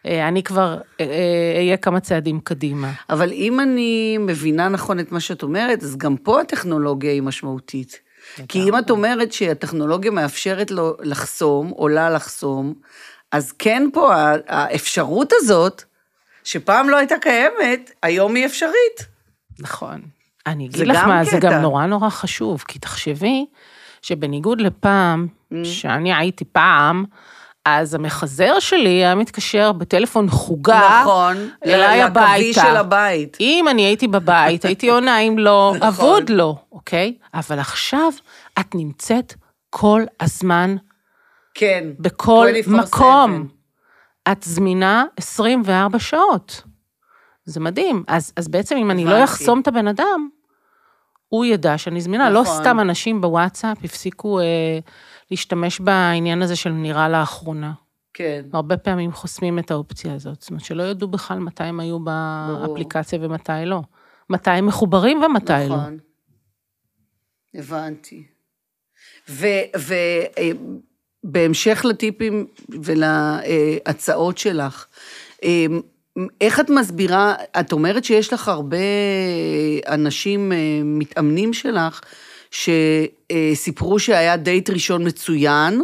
[0.06, 2.92] אה, אני כבר אה, אה, אהיה כמה צעדים קדימה.
[3.10, 8.00] אבל אם אני מבינה נכון את מה שאת אומרת, אז גם פה הטכנולוגיה היא משמעותית.
[8.48, 12.74] כי אם את אומרת שהטכנולוגיה מאפשרת לו לחסום, או לה לחסום,
[13.32, 14.14] אז כן פה
[14.48, 15.84] האפשרות הזאת,
[16.46, 19.06] שפעם לא הייתה קיימת, היום היא אפשרית.
[19.60, 20.02] נכון.
[20.48, 21.40] אני זה אגיד לך גם מה, זה קטע.
[21.40, 23.46] גם נורא נורא חשוב, כי תחשבי
[24.02, 25.56] שבניגוד לפעם, Mm.
[25.64, 27.06] שאני הייתי פעם,
[27.66, 32.62] אז המחזר שלי היה מתקשר בטלפון חוגה, נכון, אליי לקווי הביתה.
[32.62, 33.38] של הבית.
[33.40, 35.88] אם אני הייתי בבית, הייתי עונה, אם לא, נכון.
[35.88, 37.14] אבוד לו, אוקיי?
[37.34, 38.10] אבל עכשיו
[38.60, 39.34] את נמצאת
[39.70, 40.76] כל הזמן,
[41.54, 41.84] כן.
[42.00, 42.70] בכל 24/7.
[42.72, 43.48] מקום.
[44.32, 46.62] את זמינה 24 שעות.
[47.46, 48.04] זה מדהים.
[48.08, 49.24] אז, אז בעצם אם אני לא.
[49.24, 50.30] אחסום את הבן אדם,
[51.28, 52.30] הוא ידע שאני זמינה.
[52.30, 52.62] לא נכון.
[52.62, 54.80] סתם אנשים בוואטסאפ הפסיקו אה,
[55.32, 57.74] להשתמש בעניין הזה של נראה לאחרונה.
[58.14, 58.46] כן.
[58.54, 60.42] הרבה פעמים חוסמים את האופציה הזאת.
[60.42, 63.82] זאת אומרת, שלא ידעו בכלל מתי הם היו באפליקציה ומתי לא.
[64.30, 65.76] מתי הם מחוברים ומתי לא.
[65.76, 65.98] נכון.
[67.56, 68.28] הבנתי.
[71.26, 74.86] ובהמשך לטיפים ולהצעות שלך,
[75.44, 75.66] אה,
[76.42, 78.78] איך את מסבירה, את אומרת שיש לך הרבה
[79.88, 82.02] אנשים אה, מתאמנים שלך,
[82.52, 85.82] שסיפרו שהיה דייט ראשון מצוין,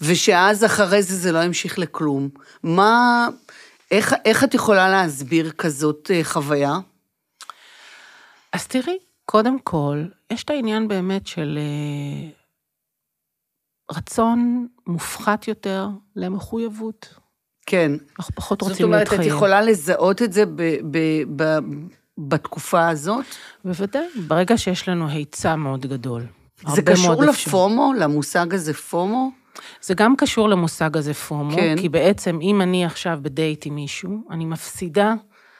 [0.00, 2.28] ושאז אחרי זה זה לא המשיך לכלום.
[2.62, 3.28] מה,
[3.90, 6.78] איך, איך את יכולה להסביר כזאת אה, חוויה?
[8.52, 12.41] אז תראי, קודם כל, יש את העניין באמת של אה,
[13.96, 17.14] רצון מופחת יותר למחויבות.
[17.66, 17.92] כן.
[18.18, 19.20] אנחנו פחות זאת רוצים אומרת, להתחייב.
[19.20, 20.98] את יכולה לזהות את זה ב, ב,
[21.36, 21.58] ב,
[22.18, 23.24] בתקופה הזאת?
[23.64, 26.22] בוודאי, ברגע שיש לנו היצע מאוד גדול.
[26.74, 29.30] זה קשור מאוד אפשר- לפומו, למושג הזה פומו?
[29.82, 31.76] זה גם קשור למושג הזה פומו, כן.
[31.80, 35.14] כי בעצם אם אני עכשיו בדייט עם מישהו, אני מפסידה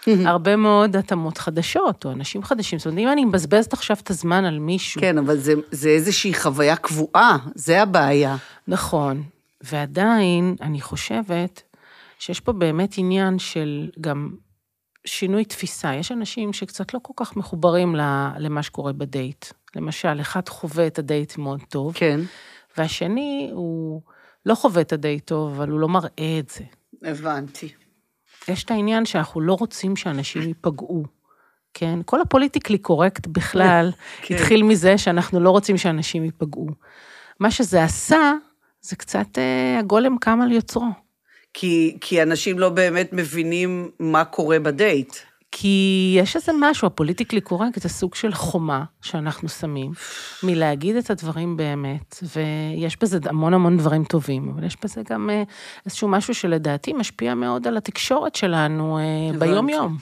[0.07, 2.79] הרבה מאוד התאמות חדשות, או אנשים חדשים.
[2.79, 6.35] זאת אומרת, אם אני מבזבזת עכשיו את הזמן על מישהו, כן, אבל זה, זה איזושהי
[6.35, 8.37] חוויה קבועה, זה הבעיה.
[8.69, 9.23] נכון,
[9.61, 11.63] ועדיין אני חושבת
[12.19, 14.31] שיש פה באמת עניין של גם
[15.05, 15.95] שינוי תפיסה.
[15.95, 17.97] יש אנשים שקצת לא כל כך מחוברים
[18.39, 19.47] למה שקורה בדייט.
[19.77, 22.21] למשל, אחד חווה את הדייט מאוד טוב, כן,
[22.77, 24.01] והשני הוא
[24.47, 26.65] לא חווה את הדייט טוב, אבל הוא לא מראה את זה.
[27.03, 27.69] הבנתי.
[28.49, 31.05] יש את העניין שאנחנו לא רוצים שאנשים ייפגעו.
[31.75, 31.99] כן?
[32.05, 33.91] כל הפוליטיקלי קורקט בכלל
[34.23, 34.35] כן.
[34.35, 36.67] התחיל מזה שאנחנו לא רוצים שאנשים ייפגעו.
[37.41, 38.33] מה שזה עשה,
[38.81, 40.87] זה קצת אה, הגולם קם על יוצרו.
[41.55, 45.17] כי, כי אנשים לא באמת מבינים מה קורה בדייט.
[45.53, 49.93] כי יש איזה משהו, הפוליטיקלי קורקט זה סוג של חומה שאנחנו שמים,
[50.43, 55.43] מלהגיד את הדברים באמת, ויש בזה המון המון דברים טובים, אבל יש בזה גם אה,
[55.87, 59.39] איזשהו משהו שלדעתי משפיע מאוד על התקשורת שלנו אה.
[59.39, 59.97] ביום-יום.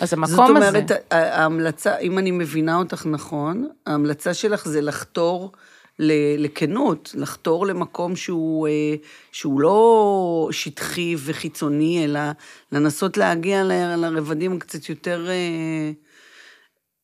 [0.00, 0.68] אז המקום זאת הזה...
[0.68, 5.52] אומרת, ה- ההמלצה, אם אני מבינה אותך נכון, ההמלצה שלך זה לחתור
[6.38, 8.94] לכנות, לחתור למקום שהוא, אה,
[9.32, 12.20] שהוא לא שטחי וחיצוני, אלא
[12.72, 13.64] לנסות להגיע
[13.96, 15.90] לרבדים קצת יותר אה,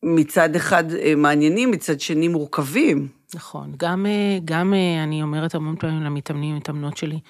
[0.03, 3.09] מצד אחד אה, מעניינים, מצד שני מורכבים.
[3.35, 4.07] נכון, גם,
[4.45, 7.21] גם אני אומרת המון פעמים למתאמנים, מתאמנות שלי,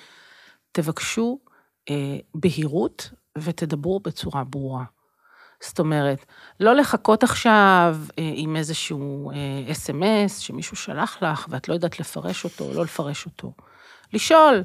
[0.72, 1.38] תבקשו
[2.34, 4.84] בהירות ותדברו בצורה ברורה.
[5.68, 6.24] זאת אומרת,
[6.60, 12.44] לא לחכות עכשיו אה, עם איזשהו אה, אס.אם.אס שמישהו שלח לך ואת לא יודעת לפרש
[12.44, 13.52] אותו או לא לפרש אותו.
[14.12, 14.62] לשאול,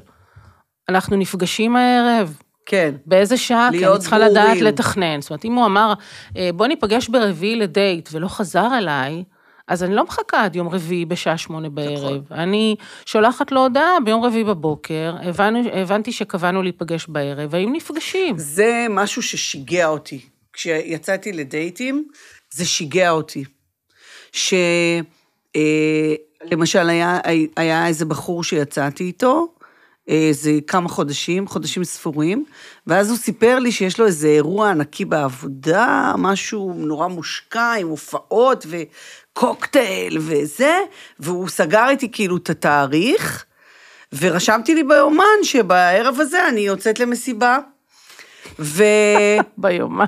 [0.88, 2.94] אנחנו נפגשים הערב, כן.
[3.06, 3.68] באיזה שעה?
[3.72, 4.64] כי אני צריכה לדעת ברורים.
[4.64, 5.20] לתכנן.
[5.20, 5.92] זאת אומרת, אם הוא אמר,
[6.36, 9.24] אה, בוא ניפגש ברביעי לדייט ולא חזר אליי,
[9.68, 12.32] אז אני לא מחכה עד יום רביעי בשעה שמונה בערב.
[12.32, 18.38] אני שולחת לו הודעה ביום רביעי בבוקר, הבנו, הבנתי שקבענו להיפגש בערב, האם נפגשים?
[18.38, 20.20] זה משהו ששיגע אותי.
[20.60, 22.08] כשיצאתי לדייטים,
[22.50, 23.44] זה שיגע אותי.
[24.32, 25.04] שלמשל
[26.88, 27.18] היה,
[27.56, 29.54] היה איזה בחור שיצאתי איתו,
[30.08, 32.44] איזה כמה חודשים, חודשים ספורים,
[32.86, 38.66] ואז הוא סיפר לי שיש לו איזה אירוע ענקי בעבודה, משהו נורא מושקע עם הופעות
[38.68, 40.78] וקוקטייל וזה,
[41.18, 43.44] והוא סגר איתי כאילו את התאריך,
[44.18, 47.58] ורשמתי לי ביומן שבערב הזה אני יוצאת למסיבה.
[48.58, 48.84] ו...
[49.58, 50.04] ביומן.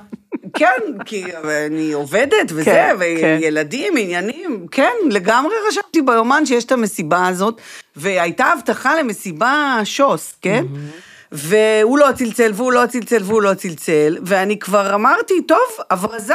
[0.54, 1.24] כן, כי
[1.66, 7.60] אני עובדת וזה, כן, וילדים, עניינים, כן, לגמרי רשמתי ביומן שיש את המסיבה הזאת,
[7.96, 10.64] והייתה הבטחה למסיבה שוס, כן?
[11.32, 16.34] והוא לא צלצל, והוא לא צלצל, והוא לא צלצל, ואני כבר אמרתי, טוב, הברזה.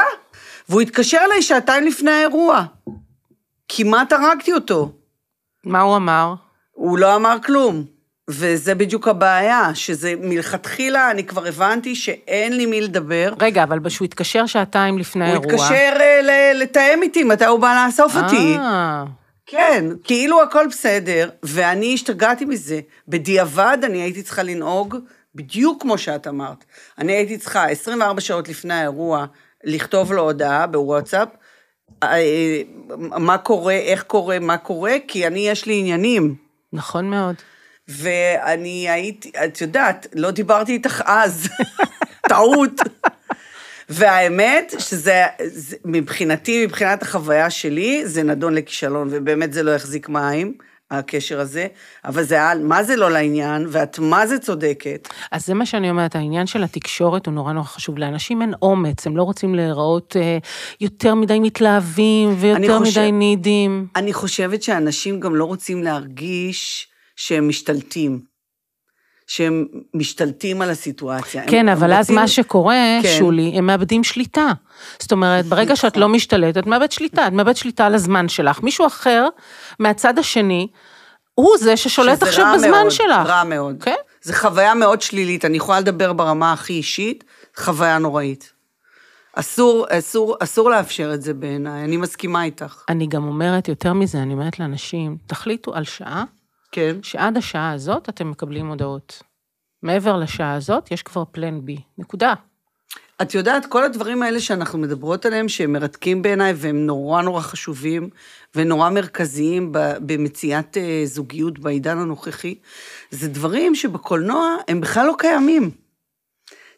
[0.69, 2.63] והוא התקשר אליי שעתיים לפני האירוע.
[3.69, 4.91] כמעט הרגתי אותו.
[5.63, 6.33] מה הוא אמר?
[6.71, 7.96] הוא לא אמר כלום.
[8.29, 13.33] וזה בדיוק הבעיה, שזה מלכתחילה, אני כבר הבנתי שאין לי מי לדבר.
[13.41, 15.65] רגע, אבל שהוא התקשר שעתיים לפני הוא האירוע.
[15.65, 18.55] התקשר אה, ל- לתאם איתי מתי הוא בא לאסוף אותי.
[18.57, 19.03] אה,
[19.45, 22.79] כן, כאילו הכל בסדר, ואני השתגעתי מזה.
[23.07, 24.95] בדיעבד אני הייתי צריכה לנהוג
[25.35, 26.65] בדיוק כמו שאת אמרת.
[26.99, 29.25] אני הייתי צריכה 24 שעות לפני האירוע
[29.63, 31.27] לכתוב לו הודעה בוואטסאפ,
[32.03, 32.61] אה,
[32.99, 36.35] מה קורה, איך קורה, מה קורה, כי אני, יש לי עניינים.
[36.73, 37.35] נכון מאוד.
[37.88, 41.47] ואני הייתי, את יודעת, לא דיברתי איתך אז,
[42.30, 42.82] טעות.
[43.89, 50.54] והאמת שזה, זה, מבחינתי, מבחינת החוויה שלי, זה נדון לכישלון, ובאמת זה לא החזיק מים,
[50.91, 51.67] הקשר הזה,
[52.06, 55.08] אבל זה היה, מה זה לא לעניין, ואת מה זה צודקת.
[55.32, 57.97] אז זה מה שאני אומרת, העניין של התקשורת הוא נורא נורא חשוב.
[57.97, 60.38] לאנשים אין אומץ, הם לא רוצים להיראות אה,
[60.82, 63.88] יותר מדי מתלהבים ויותר חושב- מדי נידים.
[63.95, 68.21] אני חושבת שאנשים גם לא רוצים להרגיש שהם משתלטים.
[69.27, 71.43] שהם משתלטים על הסיטואציה.
[71.47, 73.15] כן, אבל אז מה שקורה, כן.
[73.17, 74.51] שולי, הם מאבדים שליטה.
[74.99, 76.01] זאת אומרת, ברגע שאת נכון.
[76.01, 78.63] לא משתלטת, את מאבדת שליטה, את מאבדת שליטה על הזמן שלך.
[78.63, 79.27] מישהו אחר,
[79.80, 80.67] מהצד השני,
[81.34, 83.27] הוא זה ששולט עכשיו רע בזמן מאוד, שלך.
[83.27, 83.84] רע מאוד.
[83.84, 83.95] כן?
[84.21, 87.23] זו חוויה מאוד שלילית, אני יכולה לדבר ברמה הכי אישית,
[87.56, 88.53] חוויה נוראית.
[89.34, 92.84] אסור, אסור, אסור לאפשר את זה בעיניי, אני מסכימה איתך.
[92.89, 96.23] אני גם אומרת, יותר מזה, אני אומרת לאנשים, תחליטו על שעה,
[96.71, 96.95] כן.
[97.03, 99.23] שעד השעה הזאת אתם מקבלים הודעות.
[99.84, 101.77] מעבר לשעה הזאת, יש כבר פלן בי.
[101.97, 102.34] נקודה.
[103.21, 108.10] את יודעת, כל הדברים האלה שאנחנו מדברות עליהם, שהם מרתקים בעיניי, והם נורא נורא חשובים,
[108.56, 112.56] ונורא מרכזיים במציאת אה, זוגיות בעידן הנוכחי,
[113.12, 115.71] זה דברים שבקולנוע הם בכלל לא קיימים.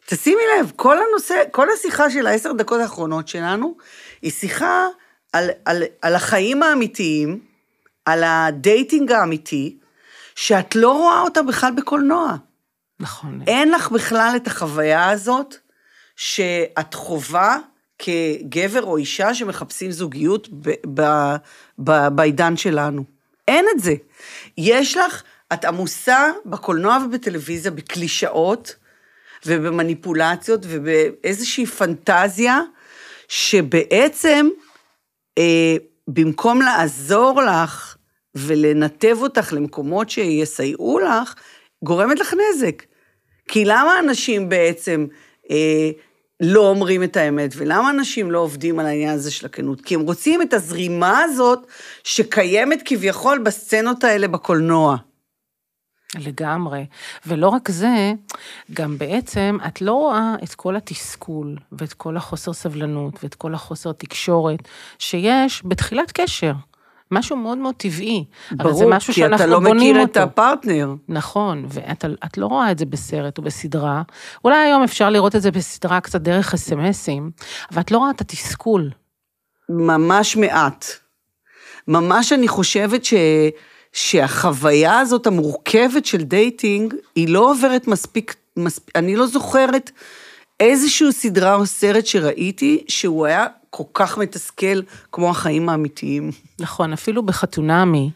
[0.06, 3.76] תשימי לב, כל הנושא, כל השיחה של העשר דקות האחרונות שלנו,
[4.22, 4.86] היא שיחה
[5.32, 7.40] על, על, על החיים האמיתיים,
[8.04, 9.78] על הדייטינג האמיתי,
[10.34, 12.36] שאת לא רואה אותה בכלל בקולנוע.
[13.00, 13.42] נכון.
[13.46, 15.54] אין לך בכלל את החוויה הזאת
[16.16, 17.58] שאת חווה
[17.98, 21.36] כגבר או אישה שמחפשים זוגיות ב- ב-
[21.78, 23.04] ב- בעידן שלנו.
[23.48, 23.94] אין את זה.
[24.58, 28.76] יש לך, את עמוסה בקולנוע ובטלוויזיה בקלישאות
[29.46, 32.60] ובמניפולציות ובאיזושהי פנטזיה
[33.28, 34.48] שבעצם
[35.38, 35.76] אה,
[36.08, 37.89] במקום לעזור לך
[38.34, 41.34] ולנתב אותך למקומות שיסייעו לך,
[41.84, 42.82] גורמת לך נזק.
[43.48, 45.06] כי למה אנשים בעצם
[45.50, 45.90] אה,
[46.40, 49.80] לא אומרים את האמת, ולמה אנשים לא עובדים על העניין הזה של הכנות?
[49.80, 51.66] כי הם רוצים את הזרימה הזאת
[52.04, 54.96] שקיימת כביכול בסצנות האלה בקולנוע.
[56.18, 56.86] לגמרי.
[57.26, 58.12] ולא רק זה,
[58.72, 63.92] גם בעצם את לא רואה את כל התסכול ואת כל החוסר סבלנות ואת כל החוסר
[63.92, 64.58] תקשורת
[64.98, 66.52] שיש בתחילת קשר.
[67.10, 68.24] משהו מאוד מאוד טבעי.
[68.58, 70.10] אבל זה ברור, משהו כי אתה לא מכיר אותו.
[70.10, 70.94] את הפרטנר.
[71.08, 74.02] נכון, ואת את לא רואה את זה בסרט או בסדרה.
[74.44, 77.30] אולי היום אפשר לראות את זה בסדרה קצת דרך אס.אם.אסים,
[77.72, 78.90] אבל את לא רואה את התסכול.
[79.68, 80.84] ממש מעט.
[81.88, 83.14] ממש אני חושבת ש...
[83.92, 89.90] שהחוויה הזאת המורכבת של dating, היא לא עוברת מספיק, מספיק, אני לא זוכרת
[90.60, 94.80] איזושהי סדרה או סרט שראיתי שהוא היה כל כך מתסכל
[95.12, 96.30] כמו החיים האמיתיים.
[96.60, 98.10] נכון, אפילו בחתונמי,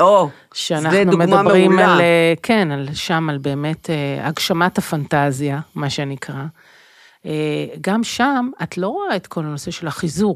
[0.00, 1.94] או, שאנחנו זה דוגמה מדברים מעולה.
[1.94, 6.44] על, אה, כן, על שם, על באמת אה, הגשמת הפנטזיה, מה שנקרא.
[7.80, 10.34] גם שם את לא רואה את כל הנושא של החיזור.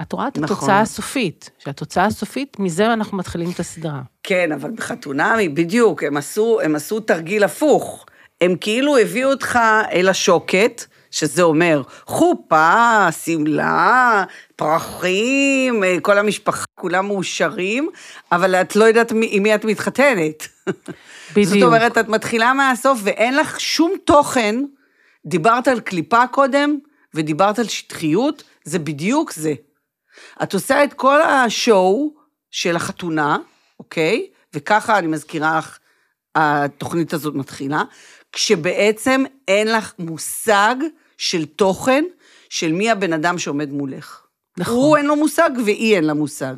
[0.00, 0.56] את רואה את נכון.
[0.56, 4.02] התוצאה הסופית, שהתוצאה הסופית, מזה אנחנו מתחילים את הסדרה.
[4.22, 8.06] כן, אבל בחתונמי, בדיוק, הם עשו, הם עשו תרגיל הפוך.
[8.40, 9.58] הם כאילו הביאו אותך
[9.92, 10.84] אל השוקת,
[11.16, 14.24] שזה אומר חופה, שמלה,
[14.56, 17.88] פרחים, אה, כל המשפחה, כולם מאושרים,
[18.32, 20.48] אבל את לא יודעת מי- עם מי את מתחתנת.
[21.32, 21.48] בדיוק.
[21.48, 24.56] זאת אומרת, את מתחילה מהסוף ואין לך שום תוכן.
[25.26, 26.78] דיברת על קליפה קודם,
[27.14, 29.54] ודיברת על שטחיות, זה בדיוק זה.
[30.42, 32.14] את עושה את כל השואו
[32.50, 33.36] של החתונה,
[33.78, 34.26] אוקיי?
[34.54, 35.78] וככה אני מזכירה לך,
[36.34, 37.82] התוכנית הזאת מתחילה,
[38.32, 40.74] כשבעצם אין לך מושג
[41.18, 42.04] של תוכן
[42.48, 44.22] של מי הבן אדם שעומד מולך.
[44.58, 44.74] נכון.
[44.74, 46.54] הוא אין לו מושג והיא אין לה מושג.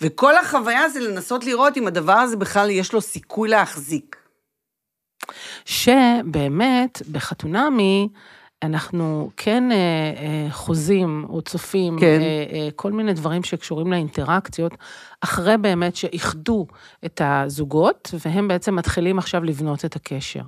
[0.00, 4.16] וכל החוויה זה לנסות לראות אם הדבר הזה בכלל יש לו סיכוי להחזיק.
[5.64, 8.08] שבאמת, בחתונמי,
[8.64, 12.20] אנחנו כן אה, אה, חוזים או צופים כן.
[12.20, 14.72] אה, אה, כל מיני דברים שקשורים לאינטראקציות,
[15.20, 16.66] אחרי באמת שאיחדו
[17.04, 20.42] את הזוגות, והם בעצם מתחילים עכשיו לבנות את הקשר.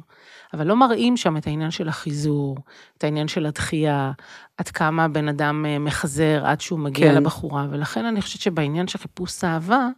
[0.55, 2.57] אבל לא מראים שם את העניין של החיזור,
[2.99, 4.13] את העניין של הדחייה,
[4.59, 7.15] עד כמה בן אדם אה, מחזר עד שהוא מגיע כן.
[7.15, 9.89] לבחורה, ולכן אני חושבת שבעניין של חיפוש אהבה,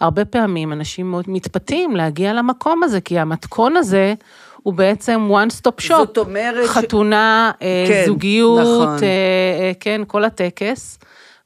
[0.00, 4.14] הרבה פעמים אנשים מאוד מתפתים להגיע למקום הזה, כי המתכון הזה
[4.62, 5.96] הוא בעצם one stop shop.
[5.96, 8.88] זאת אומרת ש- חתונה, אה, כן, זוגיות, נכון.
[8.88, 9.08] אה,
[9.60, 10.98] אה, כן, כל הטקס.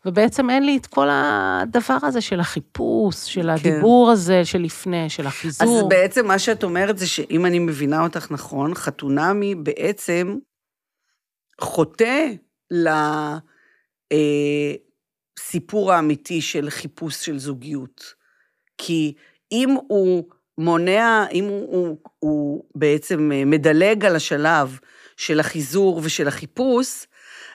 [0.05, 5.23] ובעצם אין לי את כל הדבר הזה של החיפוש, של הדיבור הזה של לפני, של
[5.23, 5.89] אז החיזור.
[5.89, 10.37] בעצם מה שאת אומרת זה שאם אני מבינה אותך נכון, חתונמי בעצם
[11.61, 12.27] חוטא
[15.39, 18.15] לסיפור האמיתי של חיפוש של זוגיות.
[18.79, 19.15] כי
[19.53, 20.25] אם הוא
[20.59, 24.79] מונע, אם הוא, הוא, הוא בעצם אה, מדלג על השלב
[25.17, 27.07] של החיזור ושל החיפוש,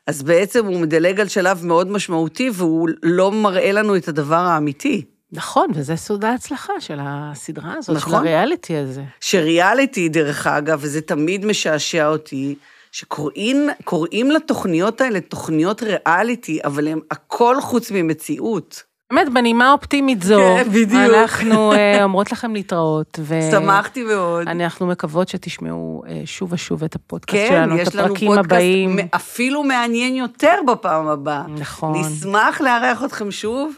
[0.07, 5.05] אז בעצם הוא מדלג על שלב מאוד משמעותי והוא לא מראה לנו את הדבר האמיתי.
[5.31, 8.11] נכון, וזה סוד ההצלחה של הסדרה הזאת, נכון.
[8.11, 9.03] של הריאליטי הזה.
[9.19, 12.55] שריאליטי, דרך אגב, וזה תמיד משעשע אותי,
[12.91, 18.83] שקוראים קוראים לתוכניות האלה תוכניות ריאליטי, אבל הן הכל חוץ ממציאות.
[19.13, 21.13] באמת, בנימה אופטימית זו, כן, בדיוק.
[21.21, 23.39] אנחנו אה, אומרות לכם להתראות, ו...
[23.51, 24.47] שמחתי מאוד.
[24.47, 28.51] אנחנו מקוות שתשמעו אה, שוב ושוב את הפודקאסט כן, שלנו, יש את לנו הפרקים פודקאסט
[28.51, 28.95] הבאים.
[28.95, 31.43] מ- אפילו מעניין יותר בפעם הבאה.
[31.47, 31.93] נכון.
[31.99, 33.73] נשמח לארח אתכם שוב,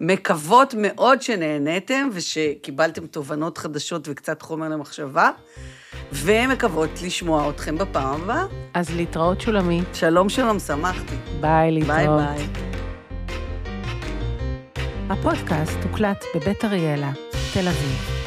[0.00, 5.30] מקוות מאוד שנהניתם ושקיבלתם תובנות חדשות וקצת חומר למחשבה,
[6.12, 8.44] ומקוות לשמוע אתכם בפעם הבאה.
[8.74, 11.14] אז להתראות שולמית, שלום שלום, שמחתי.
[11.40, 12.20] ביי, להתראות.
[12.20, 12.83] ביי ביי.
[15.10, 17.12] הפודקאסט הוקלט בבית אריאלה,
[17.52, 18.23] תל אביב.